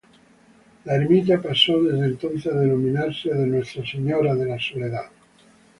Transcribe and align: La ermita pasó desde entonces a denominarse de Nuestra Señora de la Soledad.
La 0.85 0.95
ermita 0.95 1.39
pasó 1.39 1.79
desde 1.83 2.05
entonces 2.07 2.47
a 2.51 2.57
denominarse 2.57 3.29
de 3.31 3.45
Nuestra 3.45 3.85
Señora 3.85 4.33
de 4.33 4.45
la 4.47 4.57
Soledad. 4.59 5.11